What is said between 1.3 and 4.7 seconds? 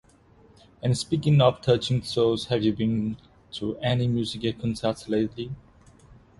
of touching souls, have you been to any musical